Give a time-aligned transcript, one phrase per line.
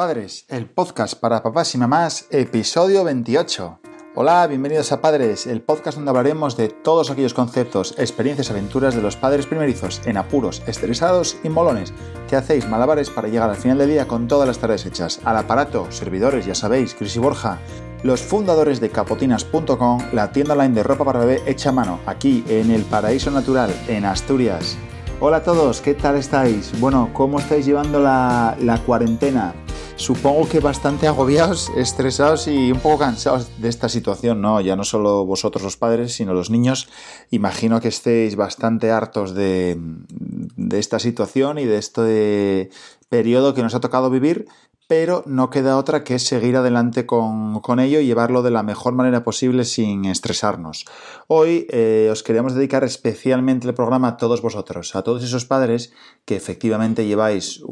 [0.00, 3.80] Padres, el podcast para papás y mamás, episodio 28.
[4.14, 9.02] Hola, bienvenidos a Padres, el podcast donde hablaremos de todos aquellos conceptos, experiencias aventuras de
[9.02, 11.92] los padres primerizos en apuros, estresados y molones,
[12.30, 15.20] que hacéis malabares para llegar al final del día con todas las tareas hechas.
[15.22, 17.58] Al aparato, servidores, ya sabéis, Cris y Borja,
[18.02, 22.42] los fundadores de capotinas.com, la tienda online de ropa para bebé hecha a mano, aquí
[22.48, 24.78] en el Paraíso Natural, en Asturias.
[25.20, 26.72] Hola a todos, ¿qué tal estáis?
[26.80, 29.52] Bueno, ¿cómo estáis llevando la cuarentena?
[30.00, 34.60] Supongo que bastante agobiados, estresados y un poco cansados de esta situación, ¿no?
[34.62, 36.88] Ya no solo vosotros los padres, sino los niños.
[37.30, 42.70] Imagino que estéis bastante hartos de, de esta situación y de este
[43.10, 44.46] periodo que nos ha tocado vivir,
[44.90, 49.22] pero no queda otra que seguir adelante con, ello y llevarlo de la mejor manera
[49.22, 50.84] posible sin estresarnos.
[51.28, 55.92] Hoy eh, os queremos dedicar especialmente el programa a todos vosotros, a todos esos padres
[56.24, 57.62] que efectivamente lleváis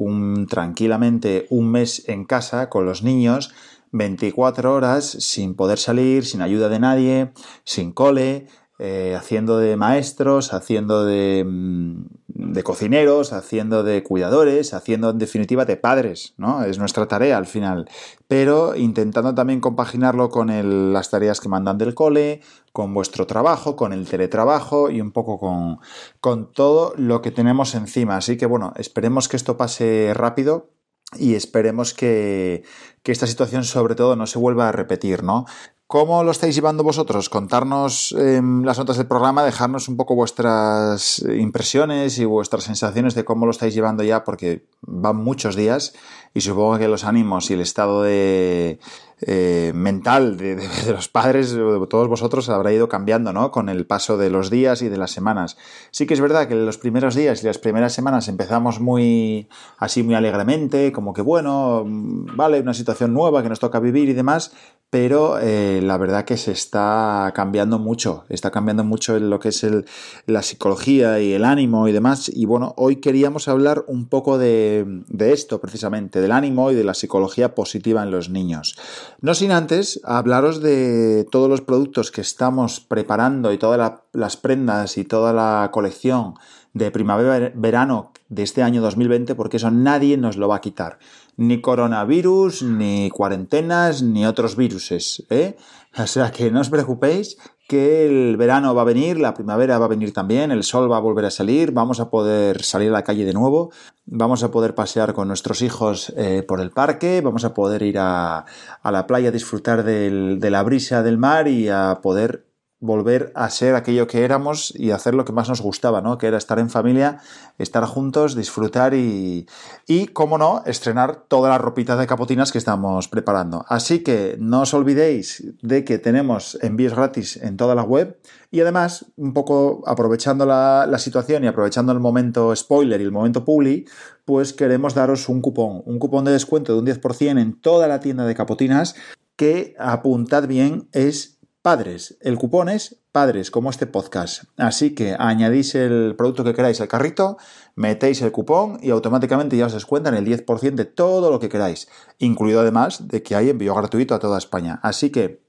[0.49, 3.53] tranquilamente un mes en casa con los niños,
[3.91, 7.33] 24 horas sin poder salir, sin ayuda de nadie,
[7.65, 8.47] sin cole,
[8.81, 15.65] eh, haciendo de maestros, haciendo de, mm, de, cocineros, haciendo de cuidadores, haciendo en definitiva
[15.65, 16.63] de padres, ¿no?
[16.63, 17.91] Es nuestra tarea al final.
[18.29, 22.41] Pero intentando también compaginarlo con las tareas que mandan del cole,
[22.73, 25.79] con vuestro trabajo, con el teletrabajo y un poco con,
[26.21, 28.17] con todo lo que tenemos encima.
[28.17, 30.71] Así que bueno, esperemos que esto pase rápido
[31.17, 32.63] y esperemos que,
[33.03, 35.47] que, esta situación sobre todo no se vuelva a repetir, ¿no?
[35.89, 37.31] ¿Cómo lo estáis llevando vosotros?
[37.31, 43.25] Contarnos em, las notas del programa, dejarnos un poco vuestras impresiones y vuestras sensaciones de
[43.25, 45.95] cómo lo estáis llevando ya, porque van muchos días
[46.35, 48.81] y supongo que los ánimos y el estado de,
[49.21, 50.57] eh, mental de,
[50.93, 53.51] los padres, de todos vosotros, habrá ido cambiando, ¿no?
[53.51, 55.57] Con el paso de los días y de las semanas.
[55.91, 60.03] Sí que es verdad que los primeros días y las primeras semanas empezamos muy así,
[60.03, 64.53] muy alegremente, como que bueno, vale, una situación nueva que nos toca vivir y demás,
[64.91, 69.51] pero eh, la verdad que se está cambiando mucho, está cambiando mucho en lo que
[69.51, 69.85] es el,
[70.27, 72.31] la psicología y el ánimo y demás.
[72.35, 76.85] Y bueno, hoy queríamos hablar un poco de, de, esto precisamente, del ánimo y de
[76.85, 78.77] la psicología positiva en los niños.
[79.21, 84.97] No sin antes hablaros de todos los productos que estamos preparando y todas las prendas
[84.97, 86.35] y toda la colección
[86.73, 91.01] de primavera-verano de este año 2020, porque eso nadie nos lo va a quitar
[91.39, 95.25] ni coronavirus, ni cuarentenas, ni otros viruses.
[95.31, 95.57] ¿eh?
[95.99, 99.85] O sea que no os preocupéis que el verano va a venir, la primavera va
[99.85, 102.93] a venir también, el sol va a volver a salir, vamos a poder salir a
[102.93, 103.71] la calle de nuevo,
[104.07, 107.99] vamos a poder pasear con nuestros hijos eh, por el parque, vamos a poder ir
[107.99, 108.47] a,
[108.83, 112.48] a la playa a disfrutar de la brisa del mar y a poder
[112.81, 116.17] volver a ser aquello que éramos y hacer lo que más nos gustaba, ¿no?
[116.17, 117.21] Que era estar en familia,
[117.59, 119.49] estar juntos, disfrutar y,
[119.87, 123.65] y cómo no, estrenar toda la ropita de capotinas que estamos preparando.
[123.69, 128.19] Así que no os olvidéis de que tenemos envíos gratis en toda la web
[128.51, 133.13] y además, un poco aprovechando la, la situación y aprovechando el momento spoiler y el
[133.13, 133.87] momento publi,
[134.25, 138.01] pues queremos daros un cupón, un cupón de descuento de un 10% en toda la
[138.01, 138.95] tienda de capotinas
[139.37, 144.45] que apuntad bien es Padres, el cupón es Padres, como este podcast.
[144.57, 147.37] Así que añadís el producto que queráis al carrito,
[147.75, 151.89] metéis el cupón y automáticamente ya os descuentan el 10% de todo lo que queráis,
[152.19, 154.79] incluido además de que hay envío gratuito a toda España.
[154.85, 155.48] Así que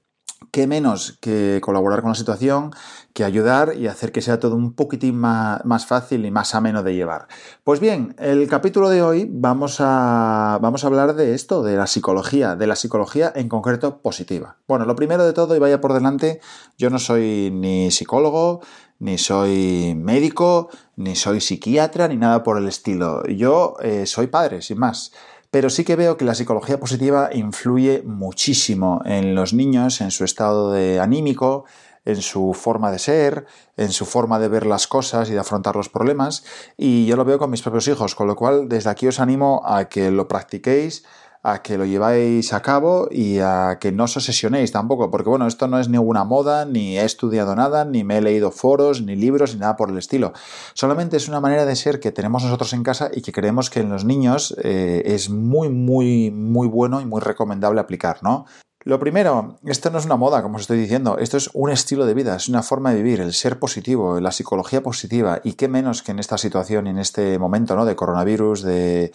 [0.50, 2.72] qué menos que colaborar con la situación,
[3.12, 6.94] que ayudar y hacer que sea todo un poquitín más, fácil y más ameno de
[6.94, 7.28] llevar.
[7.64, 11.86] Pues bien, el capítulo de hoy vamos a, vamos a hablar de esto, de la
[11.86, 14.56] psicología, de la psicología en concreto positiva.
[14.66, 16.40] Bueno, lo primero de todo, y vaya por delante,
[16.78, 18.60] yo no soy ni psicólogo,
[19.00, 23.26] ni soy médico, ni soy psiquiatra, ni nada por el estilo.
[23.26, 25.12] Yo eh, soy padre, sin más.
[25.50, 30.24] Pero sí que veo que la psicología positiva influye muchísimo en los niños, en su
[30.24, 31.64] estado de anímico,
[32.04, 33.46] en su forma de ser,
[33.76, 36.44] en su forma de ver las cosas y de afrontar los problemas.
[36.76, 39.62] Y yo lo veo con mis propios hijos, con lo cual desde aquí os animo
[39.64, 41.04] a que lo practiquéis,
[41.42, 45.46] a que lo lleváis a cabo y a que no os obsesionéis tampoco, porque bueno,
[45.46, 49.16] esto no es ninguna moda, ni he estudiado nada, ni me he leído foros, ni
[49.16, 50.32] libros, ni nada por el estilo.
[50.74, 53.80] Solamente es una manera de ser que tenemos nosotros en casa y que creemos que
[53.80, 58.44] en los niños eh, es muy, muy, muy bueno y muy recomendable aplicar, ¿no?
[58.82, 62.06] Lo primero, esto no es una moda, como os estoy diciendo, esto es un estilo
[62.06, 65.68] de vida, es una forma de vivir, el ser positivo, la psicología positiva, y qué
[65.68, 67.84] menos que en esta situación en este momento ¿no?
[67.84, 69.12] de coronavirus, de,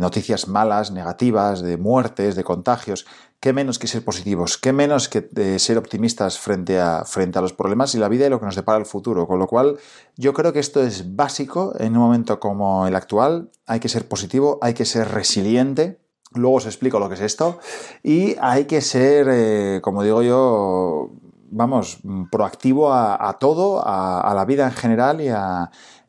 [0.00, 3.06] noticias malas, negativas, de muertes, de contagios,
[3.38, 7.42] qué menos que ser positivos, qué menos que de ser optimistas frente a, frente a
[7.42, 9.28] los problemas y la vida y lo que nos depara el futuro.
[9.28, 9.78] Con lo cual,
[10.16, 14.08] yo creo que esto es básico en un momento como el actual, hay que ser
[14.08, 16.00] positivo, hay que ser resiliente
[16.36, 17.58] Luego os explico lo que es esto.
[18.02, 21.10] Y hay que ser, eh, como digo yo,
[21.50, 21.98] vamos,
[22.30, 25.28] proactivo a, todo, a, la vida en general y,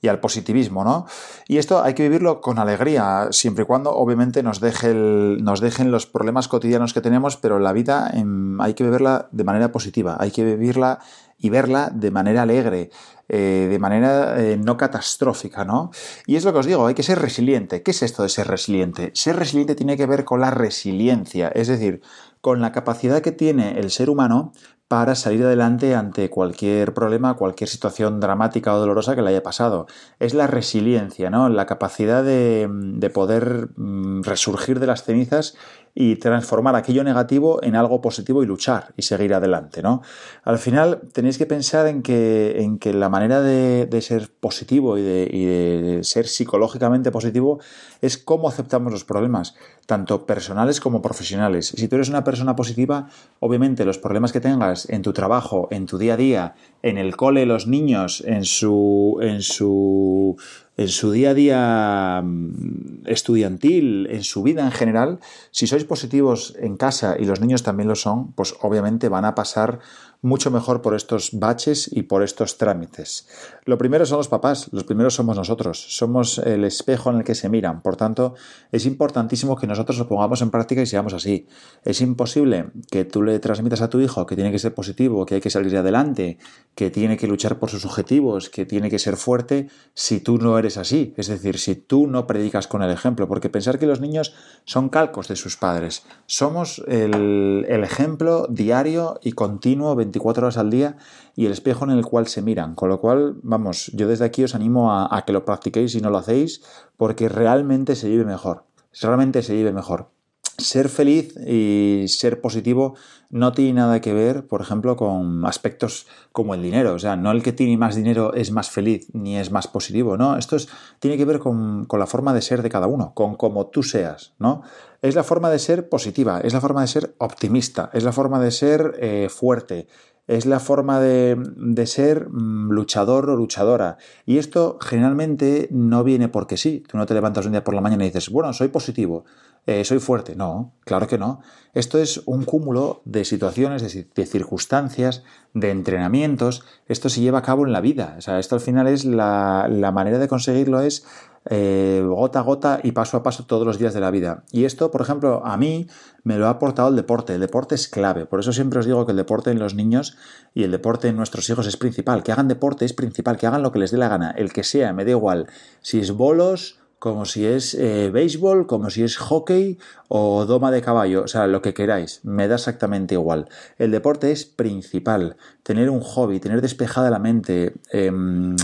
[0.08, 1.06] al positivismo, ¿no?
[1.48, 6.06] Y esto hay que vivirlo con alegría, siempre y cuando obviamente nos, deje dejen los
[6.06, 8.12] problemas cotidianos que tenemos, pero la vida
[8.60, 11.00] hay que vivirla de manera positiva, hay que vivirla
[11.38, 12.90] y verla de manera alegre,
[13.30, 15.92] eh, de manera eh, no catastrófica, ¿no?
[16.26, 17.84] Y es lo que os digo, hay que ser resiliente.
[17.84, 19.12] ¿Qué es esto de ser resiliente?
[19.14, 22.02] Ser resiliente tiene que ver con la resiliencia, es decir,
[22.42, 24.54] con la capacidad que tiene el ser humano
[24.88, 29.86] para salir adelante ante cualquier problema, cualquier situación dramática o dolorosa que le haya pasado.
[30.20, 31.50] Es la resiliencia, ¿no?
[31.50, 35.58] La capacidad de, de poder mm, resurgir de las cenizas
[36.00, 40.04] y transformar aquello negativo en algo positivo y luchar y seguir adelante, ¿no?
[40.44, 45.02] Al final tenéis que pensar en que, en que la manera de, ser positivo y
[45.02, 47.60] de, y de, ser psicológicamente positivo
[48.00, 49.56] es cómo aceptamos los problemas,
[49.88, 51.74] tanto personales como profesionales.
[51.76, 53.10] Si tú eres una persona positiva,
[53.40, 57.16] obviamente los problemas que tengas en tu trabajo, en tu día a día, en el
[57.16, 60.38] cole, los niños, en su, en su
[60.78, 65.20] en su día a día mm, estudiantil, en su vida en general,
[65.52, 69.34] si sois positivos en casa y los niños también lo son, pues obviamente van a
[69.34, 69.80] pasar
[70.22, 73.28] mucho mejor por estos baches y por estos trámites.
[73.66, 77.36] Lo primero son los papás, los primeros somos nosotros, somos el espejo en el que
[77.36, 78.36] se miran, por tanto
[78.72, 81.48] es importantísimo que nosotros lo pongamos en práctica y seamos así.
[81.84, 85.36] Es imposible que tú le transmitas a tu hijo que tiene que ser positivo, que
[85.36, 86.38] hay que salir adelante,
[86.76, 90.58] que tiene que luchar por sus objetivos, que tiene que ser fuerte, si tú no
[90.58, 94.02] eres así, es decir, si tú no predicas con el ejemplo, porque pensar que los
[94.02, 94.34] niños
[94.66, 100.70] son calcos de sus padres, somos el, el ejemplo diario y continuo 24 horas al
[100.70, 100.98] día
[101.36, 102.76] y el espejo en el cual se miran.
[102.76, 106.10] Con lo cual, vamos, yo desde aquí os animo a, que lo practiquéis si no
[106.10, 106.62] lo hacéis,
[106.98, 108.66] porque realmente se vive mejor.
[109.00, 110.10] Realmente se vive mejor
[110.58, 112.96] ser feliz y ser positivo
[113.30, 116.94] no tiene nada que ver, por ejemplo, con aspectos como el dinero.
[116.94, 120.18] O sea, no el que tiene más dinero es más feliz ni es más positivo.
[120.18, 120.58] No, esto
[121.00, 124.34] tiene que ver con, la forma de ser de cada uno, con cómo tú seas,
[124.40, 124.64] ¿no?
[125.02, 128.40] Es la forma de ser positiva, es la forma de ser optimista, es la forma
[128.40, 129.88] de ser eh, fuerte,
[130.28, 133.98] es la forma de, ser mm, luchador o luchadora.
[134.26, 136.84] Y esto generalmente no viene porque sí.
[136.88, 139.26] Tú no te levantas un día por la mañana y dices, bueno, soy positivo,
[139.68, 140.34] eh, soy fuerte.
[140.36, 141.42] No, claro que no.
[141.74, 145.24] Esto es un cúmulo de situaciones, de, circunstancias,
[145.54, 146.64] de entrenamientos.
[146.88, 148.16] Esto se lleva a cabo en la vida.
[148.18, 151.06] O sea, esto al final es la, la manera de conseguirlo es
[151.50, 154.46] eh, gota a gota y paso a paso todos los días de la vida.
[154.52, 155.88] Y esto, por ejemplo, a mí
[156.24, 157.36] me lo ha aportado el deporte.
[157.36, 158.26] El deporte es clave.
[158.26, 160.18] Por eso siempre os digo que el deporte en los niños
[160.54, 162.24] y el deporte en nuestros hijos es principal.
[162.24, 164.32] Que hagan deporte es principal, que hagan lo que les dé la gana.
[164.32, 165.48] El que sea, me da igual.
[165.82, 169.78] Si es bolos, como si es eh, béisbol, como si es hockey
[170.08, 173.50] o doma de caballo, o sea, lo que queráis, me da exactamente igual.
[173.78, 178.56] El deporte es principal, tener un hobby, tener despejada la mente, em,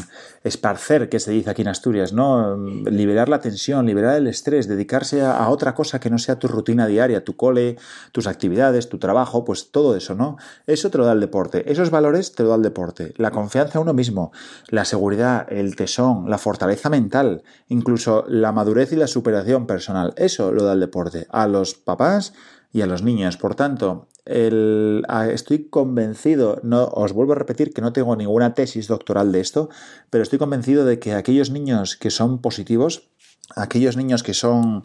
[0.43, 2.57] esparcer, que se dice aquí en Asturias, ¿no?
[2.57, 6.87] Liberar la tensión, liberar el estrés, dedicarse a, otra cosa que no sea tu rutina
[6.87, 7.77] diaria, tu cole,
[8.13, 10.37] tus actividades, tu trabajo, pues todo eso, ¿no?
[10.65, 13.79] Eso te lo da el deporte, esos valores te lo da el deporte, la confianza
[13.79, 14.31] en uno mismo,
[14.69, 20.51] la seguridad, el tesón, la fortaleza mental, incluso la madurez y la superación personal, eso
[20.51, 22.33] lo da el deporte, a los papás
[22.71, 23.37] y a los niños.
[23.37, 28.87] Por tanto, el, estoy convencido, no os vuelvo a repetir que no tengo ninguna tesis
[28.87, 29.69] doctoral de esto,
[30.09, 33.09] pero estoy convencido de que aquellos niños que son positivos
[33.55, 34.81] aquellos niños que son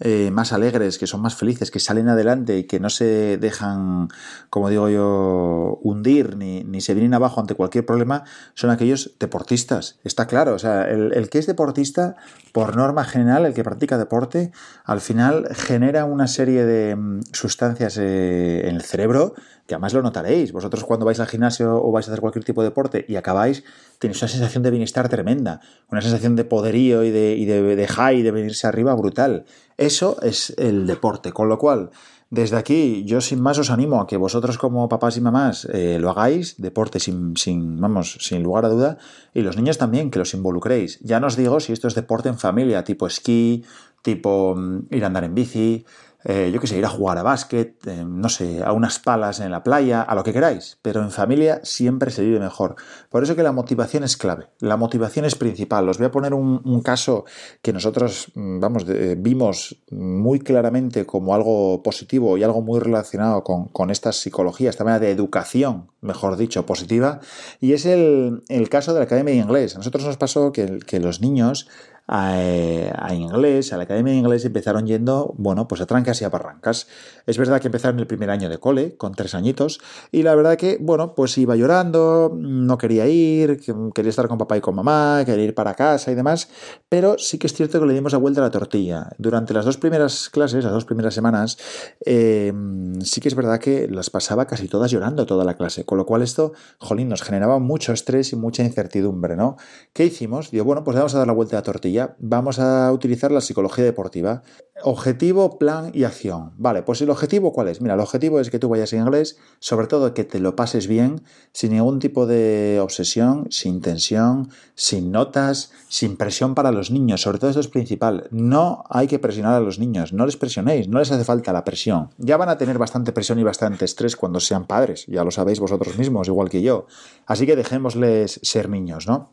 [0.00, 4.08] eh, más alegres, que son más felices, que salen adelante y que no se dejan,
[4.50, 9.98] como digo yo, hundir ni, ni se vienen abajo ante cualquier problema, son aquellos deportistas.
[10.04, 12.16] Está claro, o sea, el, que es deportista,
[12.52, 14.52] por norma general, el que practica deporte,
[14.84, 19.34] al final genera una serie de mm, sustancias eh, en el cerebro
[19.72, 20.52] que además lo notaréis.
[20.52, 23.64] Vosotros cuando vais al gimnasio o vais a hacer cualquier tipo de deporte y acabáis,
[23.98, 28.20] tenéis una sensación de bienestar tremenda, una sensación de poderío y de, y de, high,
[28.20, 29.46] de venirse arriba brutal.
[29.78, 31.90] Eso es el deporte, con lo cual...
[32.28, 35.98] Desde aquí, yo sin más os animo a que vosotros como papás y mamás eh,
[36.00, 38.96] lo hagáis, deporte sin, sin, vamos, sin lugar a duda,
[39.34, 40.98] y los niños también, que los involucréis.
[41.00, 43.66] Ya no os digo si esto es deporte en familia, tipo esquí,
[44.00, 45.84] tipo mm, ir a andar en bici,
[46.24, 49.40] eh, yo qué sé, ir a jugar a básquet, eh, no sé, a unas palas
[49.40, 52.76] en la playa, a lo que queráis, pero en familia siempre se vive mejor.
[53.10, 55.88] Por eso que la motivación es clave, la motivación es principal.
[55.88, 57.24] Os voy a poner un, caso
[57.60, 58.84] que nosotros, mm, vamos,
[59.18, 64.84] vimos muy claramente como algo positivo y algo muy relacionado con, con esta psicología, esta
[64.84, 67.20] manera de educación, mejor dicho, positiva,
[67.60, 69.74] y es el, caso de la Academia de Inglés.
[69.74, 71.68] A nosotros nos pasó que los niños
[72.06, 76.28] a, inglés, a la academia de inglés, empezaron yendo, bueno, pues a trancas y a
[76.28, 76.88] barrancas.
[77.26, 79.80] Es verdad que empezaron el primer año de cole, con tres añitos,
[80.10, 83.60] y la verdad que, bueno, pues iba llorando, no quería ir,
[83.94, 86.48] quería estar con papá y con mamá, quería ir para casa y demás,
[86.88, 89.10] pero sí que es cierto que le dimos la vuelta a la tortilla.
[89.18, 91.58] Durante las dos primeras clases, las dos primeras semanas,
[92.04, 95.98] em, sí que es verdad que las pasaba casi todas llorando toda la clase, con
[95.98, 99.56] lo cual esto, jolín, nos generaba mucho estrés y mucha incertidumbre, ¿no?
[99.92, 100.50] ¿Qué hicimos?
[100.50, 103.40] Digo, bueno, pues vamos a dar la vuelta a la tortilla, vamos a utilizar la
[103.40, 104.42] psicología deportiva.
[104.84, 106.52] Objetivo, plan y acción.
[106.56, 107.80] Vale, pues el objetivo, ¿cuál es?
[107.80, 110.88] Mira, el objetivo es que tú vayas en inglés, sobre todo que te lo pases
[110.88, 111.22] bien,
[111.52, 117.22] sin ningún tipo de obsesión, sin tensión, sin notas, sin presión para los niños.
[117.22, 118.28] Sobre todo esto es principal.
[118.30, 121.64] No hay que presionar a los niños, no les presionéis, no les hace falta la
[121.64, 122.10] presión.
[122.18, 125.60] Ya van a tener bastante presión y bastante estrés cuando sean padres, ya lo sabéis
[125.60, 126.86] vosotros mismos, igual que yo.
[127.26, 129.32] Así que dejémosles ser niños, ¿no?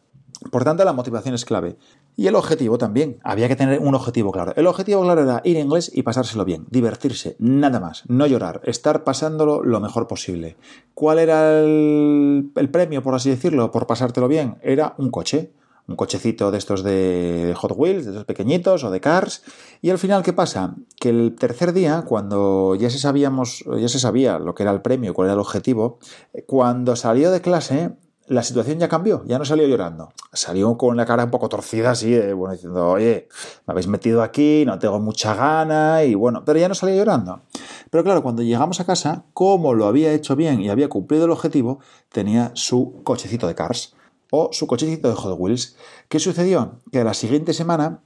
[0.51, 1.75] Por tanto, la motivación es clave.
[2.15, 3.19] Y el objetivo también.
[3.23, 4.53] Había que tener un objetivo claro.
[4.55, 8.61] El objetivo claro era ir a inglés y pasárselo bien, divertirse, nada más, no llorar,
[8.63, 10.57] estar pasándolo lo mejor posible.
[10.93, 14.57] ¿Cuál era el, premio, por así decirlo, por pasártelo bien?
[14.61, 15.53] Era un coche.
[15.87, 19.41] Un cochecito de estos de Hot Wheels, de estos pequeñitos o de Cars.
[19.81, 20.75] Y al final, ¿qué pasa?
[20.99, 24.83] Que el tercer día, cuando ya se sabíamos, ya se sabía lo que era el
[24.83, 25.97] premio, cuál era el objetivo,
[26.45, 27.95] cuando salió de clase,
[28.29, 30.13] la situación ya cambió, ya no salió llorando.
[30.31, 33.27] Salió con la cara un poco torcida, así, bueno, diciendo, oye,
[33.65, 37.41] me habéis metido aquí, no tengo mucha gana, y bueno, pero ya no salió llorando.
[37.89, 41.31] Pero claro, cuando llegamos a casa, como lo había hecho bien y había cumplido el
[41.31, 43.95] objetivo, tenía su cochecito de Cars
[44.29, 45.75] o su cochecito de Hot Wheels.
[46.07, 46.79] ¿Qué sucedió?
[46.91, 48.01] Que la siguiente semana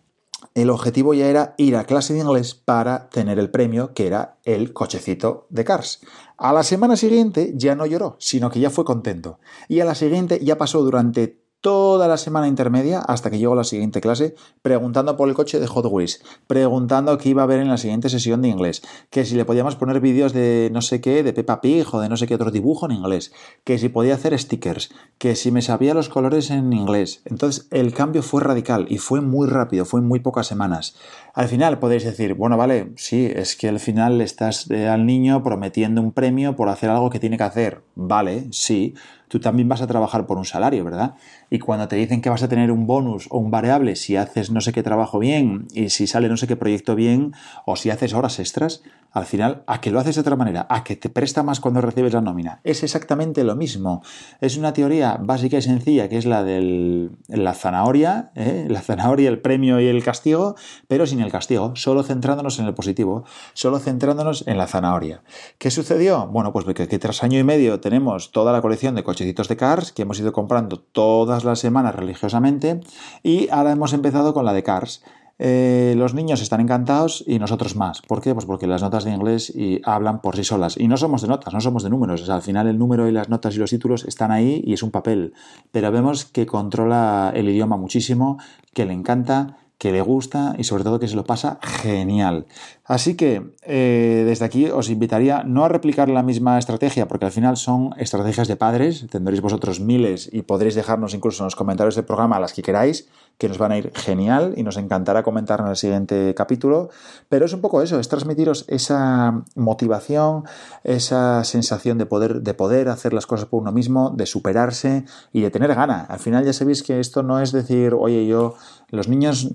[0.54, 4.38] el objetivo ya era ir a clase de inglés para tener el premio, que era
[4.44, 6.02] el cochecito de Cars.
[6.38, 9.40] A la semana siguiente ya no lloró, sino que ya fue contento.
[9.68, 13.64] Y a la siguiente ya pasó durante toda la semana intermedia hasta que llegó la
[13.64, 17.70] siguiente clase preguntando por el coche de Hot Wheels, preguntando qué iba a ver en
[17.70, 21.24] la siguiente sesión de inglés, que si le podíamos poner vídeos de no sé qué,
[21.24, 23.32] de Peppa Pig o de no sé qué otro dibujo en inglés,
[23.64, 27.22] que si podía hacer stickers, que si me sabía los colores en inglés.
[27.24, 30.98] Entonces el cambio fue radical y fue muy rápido, fue en muy pocas semanas.
[31.34, 35.42] Al final podéis decir, bueno, vale, sí, es que al final estás eh, al niño
[35.44, 37.84] prometiendo un premio por hacer algo que tiene que hacer.
[37.96, 38.96] Vale, sí,
[39.28, 41.16] tú también vas a trabajar por un salario, ¿verdad?
[41.50, 44.52] Y cuando te dicen que vas a tener un bonus o un variable si haces
[44.52, 47.34] no sé qué trabajo bien y si sale no sé qué proyecto bien
[47.66, 50.84] o si haces horas extras, al final, a que lo haces de otra manera, a
[50.84, 52.62] que te presta más cuando recibes la nómina.
[52.64, 54.02] Es exactamente lo mismo.
[54.42, 58.66] Es una teoría básica y sencilla que es la de la zanahoria, ¿eh?
[58.68, 60.56] la zanahoria, el premio y el castigo,
[60.88, 65.22] pero sin el castigo, solo centrándonos en el positivo, solo centrándonos en la zanahoria.
[65.60, 66.28] ¿Qué sucedió?
[66.28, 70.02] Bueno, pues que, tras año y medio tenemos toda la colección de de Cars que
[70.02, 72.82] hemos ido comprando todas las semanas religiosamente
[73.22, 75.04] y ahora hemos empezado con la de Cars
[75.40, 78.02] eh, los niños están encantados y nosotros más.
[78.02, 78.34] ¿Por qué?
[78.34, 79.52] Pues porque las notas de inglés
[79.84, 80.78] hablan por sí solas.
[80.78, 82.30] Y no somos de notas, no somos de números.
[82.30, 84.92] al final el número y las notas y los títulos están ahí y es un
[84.92, 85.34] papel.
[85.72, 88.38] Pero vemos que controla el idioma muchísimo,
[88.74, 92.46] que le encanta que le gusta y sobre todo que se lo pasa genial.
[92.86, 97.34] Así que eh, desde aquí os invitaría no a replicar la misma estrategia, porque al
[97.34, 101.96] final son estrategias de padres, tendréis vosotros miles y podréis dejarnos incluso en los comentarios
[101.96, 105.60] del programa las que queráis, que nos van a ir genial y nos encantará comentar
[105.60, 106.90] en el siguiente capítulo,
[107.28, 110.44] pero es un poco eso, es transmitiros esa motivación,
[110.84, 115.42] esa sensación de poder, de poder hacer las cosas por uno mismo, de superarse y
[115.42, 116.02] de tener gana.
[116.02, 118.56] Al final ya sabéis que esto no es decir, oye, yo,
[118.90, 119.50] los niños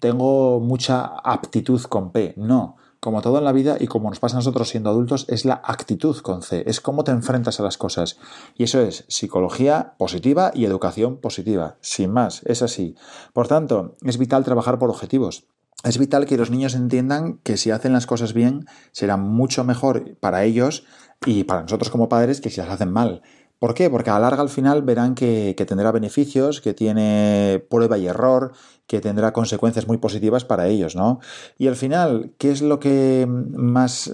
[0.00, 4.36] tengo mucha aptitud con P, no como todo en la vida y como nos pasa
[4.36, 7.76] a nosotros siendo adultos, es la actitud con C, es cómo te enfrentas a las
[7.76, 8.16] cosas.
[8.56, 12.94] Y eso es psicología positiva y educación positiva, sin más, es así.
[13.32, 15.48] Por tanto, es vital trabajar por objetivos.
[15.82, 20.16] Es vital que los niños entiendan que si hacen las cosas bien, será mucho mejor
[20.20, 20.84] para ellos
[21.26, 23.22] y para nosotros como padres que si las hacen mal.
[23.62, 23.88] ¿Por qué?
[23.88, 28.54] Porque a la larga al final verán que, tendrá beneficios, que tiene prueba y error,
[28.88, 31.20] que tendrá consecuencias muy positivas para ellos, ¿no?
[31.58, 34.12] Y al final, ¿qué es lo que más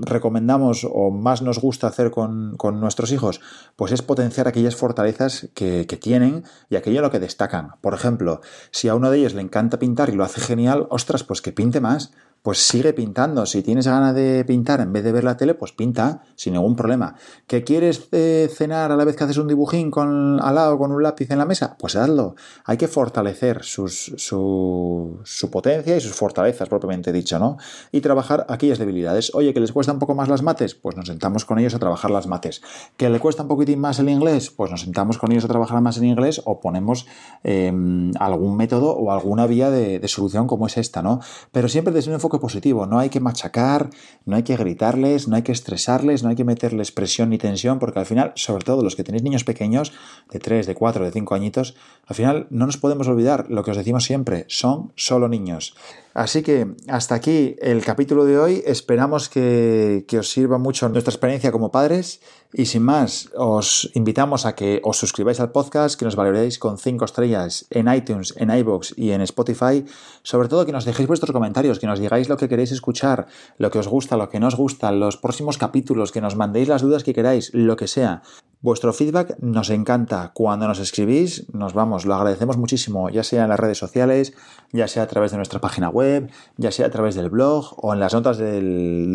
[0.00, 3.42] recomendamos o más nos gusta hacer con, nuestros hijos?
[3.76, 7.72] Pues es potenciar aquellas fortalezas que, que tienen y aquello en lo que destacan.
[7.82, 11.24] Por ejemplo, si a uno de ellos le encanta pintar y lo hace genial, ostras,
[11.24, 12.10] pues que pinte más
[12.46, 13.44] pues sigue pintando.
[13.44, 16.76] Si tienes ganas de pintar en vez de ver la tele, pues pinta sin ningún
[16.76, 17.16] problema.
[17.48, 20.92] ¿Que quieres eh, cenar a la vez que haces un dibujín con, al lado con
[20.92, 21.76] un lápiz en la mesa?
[21.76, 22.36] Pues hazlo.
[22.64, 27.56] Hay que fortalecer sus, su, su, potencia y sus fortalezas, propiamente dicho, ¿no?
[27.90, 29.34] Y trabajar aquellas debilidades.
[29.34, 30.76] Oye, ¿que les cuesta un poco más las mates?
[30.76, 32.62] Pues nos sentamos con ellos a trabajar las mates.
[32.96, 34.50] ¿Que le cuesta un poquitín más el inglés?
[34.50, 37.08] Pues nos sentamos con ellos a trabajar más en inglés o ponemos
[37.42, 41.18] em, algún método o alguna vía de, de solución como es esta, ¿no?
[41.50, 42.86] Pero siempre desde un enfoque positivo.
[42.86, 43.90] No hay que machacar,
[44.24, 47.78] no hay que gritarles, no hay que estresarles, no hay que meterles presión ni tensión,
[47.78, 49.92] porque al final, sobre todo los que tenéis niños pequeños,
[50.30, 51.76] de 3, de 4, de 5 añitos,
[52.06, 55.74] al final no nos podemos olvidar lo que os decimos siempre, son solo niños.
[56.16, 58.62] Así que hasta aquí el capítulo de hoy.
[58.64, 62.22] Esperamos que, os sirva mucho nuestra experiencia como padres.
[62.54, 66.78] Y sin más, os invitamos a que os suscribáis al podcast, que nos valoréis con
[66.78, 69.84] 5 estrellas en iTunes, en iBox y en Spotify.
[70.22, 73.26] Sobre todo que nos dejéis vuestros comentarios, que nos digáis lo que queréis escuchar,
[73.58, 76.68] lo que os gusta, lo que no os gusta, los próximos capítulos, que nos mandéis
[76.68, 78.22] las dudas que queráis, lo que sea.
[78.62, 80.32] Vuestro feedback nos encanta.
[80.34, 84.32] Cuando nos escribís, nos vamos, lo agradecemos muchísimo, ya sea en las redes sociales,
[84.72, 87.92] ya sea a través de nuestra página web, ya sea a través del blog o
[87.92, 88.60] en las notas de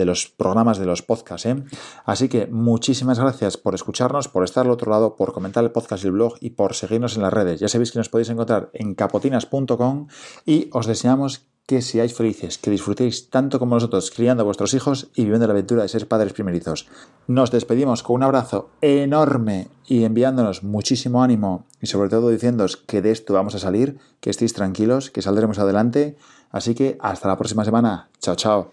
[0.06, 1.48] los programas de los podcasts.
[1.48, 1.64] ¿eh?
[2.06, 6.04] Así que muchísimas gracias por escucharnos, por estar al otro lado, por comentar el podcast
[6.04, 7.60] y el blog y por seguirnos en las redes.
[7.60, 10.08] Ya sabéis que nos podéis encontrar en capotinas.com
[10.46, 15.10] y os deseamos que seáis felices, que disfrutéis tanto como nosotros criando a vuestros hijos
[15.16, 16.88] y viviendo la aventura de ser padres primerizos.
[17.28, 23.02] Nos despedimos con un abrazo enorme y enviándonos muchísimo ánimo y sobre todo diciéndoos que
[23.02, 26.18] de esto vamos a salir, que estéis tranquilos, que saldremos adelante.
[26.50, 28.10] Así que hasta la próxima semana.
[28.20, 28.72] Chao, chao.